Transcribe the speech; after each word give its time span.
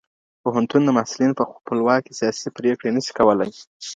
پوهنتون 0.41 0.83
محصلین 0.95 1.31
خپلواکي 1.57 2.11
سیاسي 2.19 2.47
پریکړي 2.57 2.89
نه 2.95 3.01
سي 3.05 3.11
کولای. 3.17 3.51